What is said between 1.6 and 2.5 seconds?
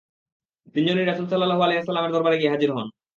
আলাইহি ওয়াসাল্লাম-এর দরবারে